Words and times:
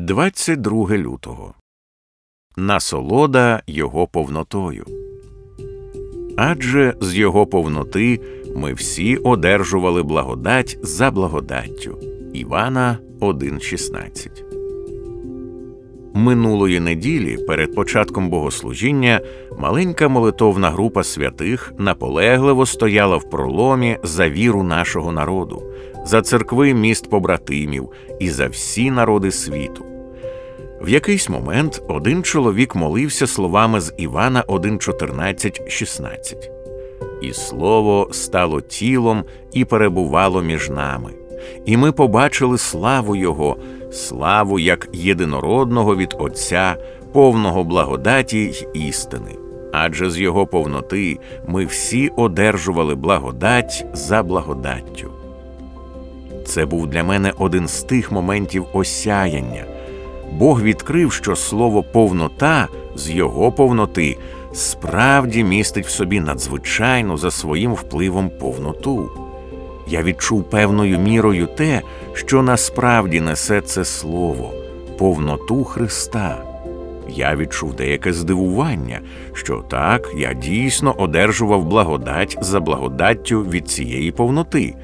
22 0.00 0.96
лютого 0.96 1.54
Насолода 2.56 3.62
його 3.66 4.06
повнотою. 4.06 4.84
Адже 6.36 6.94
з 7.00 7.14
його 7.14 7.46
повноти 7.46 8.20
ми 8.56 8.72
всі 8.72 9.16
одержували 9.16 10.02
благодать 10.02 10.78
за 10.82 11.10
благодаттю. 11.10 11.98
Івана 12.34 12.98
1,16 13.20 14.28
Минулої 16.14 16.80
неділі 16.80 17.36
перед 17.46 17.74
початком 17.74 18.30
богослужіння 18.30 19.20
маленька 19.58 20.08
молитовна 20.08 20.70
група 20.70 21.04
святих 21.04 21.72
наполегливо 21.78 22.66
стояла 22.66 23.16
в 23.16 23.30
проломі 23.30 23.98
за 24.02 24.28
віру 24.28 24.62
нашого 24.62 25.12
народу, 25.12 25.62
за 26.04 26.22
церкви 26.22 26.74
міст 26.74 27.10
побратимів 27.10 27.88
і 28.20 28.30
за 28.30 28.48
всі 28.48 28.90
народи 28.90 29.30
світу. 29.30 29.87
В 30.80 30.88
якийсь 30.88 31.28
момент 31.28 31.82
один 31.88 32.22
чоловік 32.22 32.74
молився 32.74 33.26
словами 33.26 33.80
з 33.80 33.94
Івана 33.96 34.44
1.14.16 34.48 36.34
І 37.22 37.32
слово 37.32 38.08
стало 38.12 38.60
тілом 38.60 39.24
і 39.52 39.64
перебувало 39.64 40.42
між 40.42 40.70
нами, 40.70 41.10
і 41.64 41.76
ми 41.76 41.92
побачили 41.92 42.58
славу 42.58 43.16
Його, 43.16 43.56
славу 43.92 44.58
як 44.58 44.88
єдинородного 44.92 45.96
від 45.96 46.14
Отця, 46.18 46.76
повного 47.12 47.64
благодаті 47.64 48.38
й 48.38 48.66
істини. 48.74 49.36
Адже 49.72 50.10
з 50.10 50.18
Його 50.18 50.46
повноти 50.46 51.18
ми 51.46 51.66
всі 51.66 52.08
одержували 52.16 52.94
благодать 52.94 53.86
за 53.92 54.22
благодаттю. 54.22 55.10
Це 56.46 56.66
був 56.66 56.86
для 56.86 57.04
мене 57.04 57.32
один 57.38 57.68
з 57.68 57.82
тих 57.82 58.12
моментів 58.12 58.66
осяяння. 58.72 59.77
Бог 60.32 60.62
відкрив, 60.62 61.12
що 61.12 61.36
слово 61.36 61.82
повнота 61.82 62.68
з 62.96 63.10
його 63.10 63.52
повноти 63.52 64.16
справді 64.52 65.44
містить 65.44 65.86
в 65.86 65.90
собі 65.90 66.20
надзвичайну 66.20 67.16
за 67.16 67.30
своїм 67.30 67.72
впливом 67.72 68.30
повноту. 68.30 69.10
Я 69.88 70.02
відчув 70.02 70.44
певною 70.44 70.98
мірою 70.98 71.46
те, 71.46 71.82
що 72.12 72.42
насправді 72.42 73.20
несе 73.20 73.60
це 73.60 73.84
слово, 73.84 74.52
повноту 74.98 75.64
Христа. 75.64 76.36
Я 77.08 77.36
відчув 77.36 77.74
деяке 77.74 78.12
здивування, 78.12 79.00
що 79.32 79.64
так 79.70 80.10
я 80.16 80.32
дійсно 80.32 80.94
одержував 80.98 81.64
благодать 81.64 82.38
за 82.40 82.60
благодаттю 82.60 83.42
від 83.42 83.68
цієї 83.68 84.12
повноти, 84.12 84.74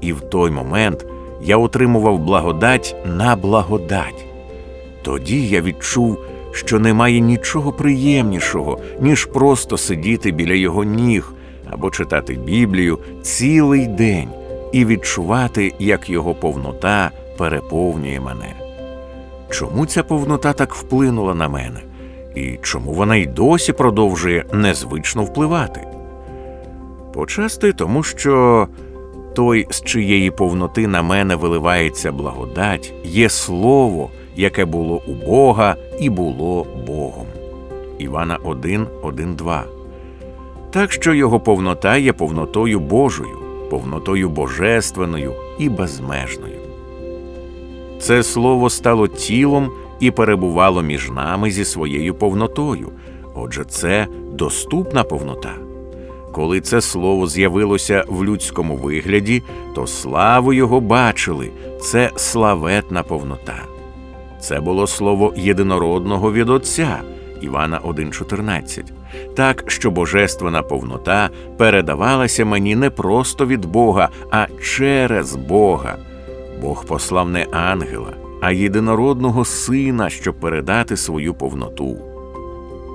і 0.00 0.12
в 0.12 0.20
той 0.20 0.50
момент 0.50 1.06
я 1.42 1.56
отримував 1.56 2.18
благодать 2.18 2.96
на 3.04 3.36
благодать. 3.36 4.29
Тоді 5.02 5.48
я 5.48 5.60
відчув, 5.60 6.18
що 6.52 6.78
немає 6.78 7.20
нічого 7.20 7.72
приємнішого, 7.72 8.78
ніж 9.00 9.24
просто 9.24 9.76
сидіти 9.76 10.30
біля 10.30 10.54
його 10.54 10.84
ніг 10.84 11.32
або 11.70 11.90
читати 11.90 12.34
Біблію 12.34 12.98
цілий 13.22 13.86
день 13.86 14.28
і 14.72 14.84
відчувати, 14.84 15.72
як 15.78 16.10
його 16.10 16.34
повнота 16.34 17.10
переповнює 17.38 18.20
мене. 18.20 18.54
Чому 19.50 19.86
ця 19.86 20.02
повнота 20.02 20.52
так 20.52 20.74
вплинула 20.74 21.34
на 21.34 21.48
мене? 21.48 21.80
І 22.34 22.58
чому 22.62 22.92
вона 22.92 23.16
й 23.16 23.26
досі 23.26 23.72
продовжує 23.72 24.44
незвично 24.52 25.22
впливати? 25.22 25.80
Почасти 27.14 27.72
тому, 27.72 28.02
що 28.02 28.68
той, 29.34 29.66
з 29.70 29.82
чиєї 29.82 30.30
повноти 30.30 30.86
на 30.86 31.02
мене 31.02 31.36
виливається 31.36 32.12
благодать, 32.12 32.94
є 33.04 33.28
слово, 33.28 34.10
яке 34.36 34.64
було 34.64 35.02
у 35.06 35.26
Бога 35.26 35.76
і 36.00 36.10
було 36.10 36.66
Богом. 36.86 37.26
Івана 37.98 38.38
1, 38.44 38.86
1, 39.02 39.34
2. 39.34 39.64
Так 40.70 40.92
що 40.92 41.14
його 41.14 41.40
повнота 41.40 41.96
є 41.96 42.12
повнотою 42.12 42.80
Божою, 42.80 43.38
повнотою 43.70 44.28
божественною 44.28 45.32
і 45.58 45.68
безмежною. 45.68 46.60
Це 48.00 48.22
слово 48.22 48.70
стало 48.70 49.08
тілом 49.08 49.70
і 50.00 50.10
перебувало 50.10 50.82
між 50.82 51.10
нами 51.10 51.50
зі 51.50 51.64
своєю 51.64 52.14
повнотою. 52.14 52.88
Отже, 53.34 53.64
це 53.64 54.06
доступна 54.32 55.04
повнота. 55.04 55.59
Коли 56.32 56.60
це 56.60 56.80
слово 56.80 57.26
з'явилося 57.26 58.04
в 58.08 58.24
людському 58.24 58.76
вигляді, 58.76 59.42
то 59.74 59.86
славу 59.86 60.52
його 60.52 60.80
бачили 60.80 61.50
це 61.80 62.10
славетна 62.16 63.02
повнота. 63.02 63.62
Це 64.40 64.60
було 64.60 64.86
слово 64.86 65.34
єдинородного 65.36 66.32
від 66.32 66.48
Отця 66.48 67.00
Івана 67.40 67.80
1,14. 67.80 68.82
так 69.34 69.64
що 69.66 69.90
божественна 69.90 70.62
повнота 70.62 71.30
передавалася 71.56 72.44
мені 72.44 72.76
не 72.76 72.90
просто 72.90 73.46
від 73.46 73.64
Бога, 73.64 74.08
а 74.30 74.46
через 74.62 75.36
Бога. 75.36 75.96
Бог 76.62 76.84
послав 76.84 77.28
не 77.28 77.46
ангела, 77.52 78.12
а 78.40 78.52
єдинородного 78.52 79.44
сина, 79.44 80.10
щоб 80.10 80.34
передати 80.40 80.96
свою 80.96 81.34
повноту. 81.34 81.98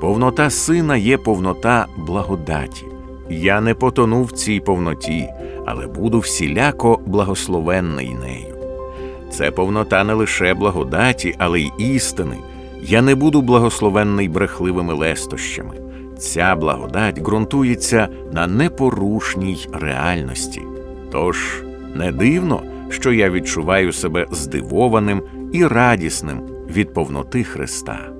Повнота 0.00 0.50
сина 0.50 0.96
є 0.96 1.18
повнота 1.18 1.86
благодаті. 1.96 2.84
Я 3.30 3.60
не 3.60 3.74
потону 3.74 4.22
в 4.22 4.32
цій 4.32 4.60
повноті, 4.60 5.28
але 5.66 5.86
буду 5.86 6.18
всіляко 6.18 7.00
благословенний 7.06 8.14
нею. 8.14 8.54
Це 9.30 9.50
повнота 9.50 10.04
не 10.04 10.14
лише 10.14 10.54
благодаті, 10.54 11.34
але 11.38 11.60
й 11.60 11.72
істини. 11.78 12.36
Я 12.82 13.02
не 13.02 13.14
буду 13.14 13.42
благословенний 13.42 14.28
брехливими 14.28 14.94
лестощами. 14.94 15.74
Ця 16.18 16.56
благодать 16.56 17.20
ґрунтується 17.20 18.08
на 18.32 18.46
непорушній 18.46 19.66
реальності. 19.72 20.62
Тож 21.12 21.62
не 21.94 22.12
дивно, 22.12 22.62
що 22.88 23.12
я 23.12 23.30
відчуваю 23.30 23.92
себе 23.92 24.26
здивованим 24.30 25.22
і 25.52 25.66
радісним 25.66 26.40
від 26.70 26.94
повноти 26.94 27.44
Христа. 27.44 28.17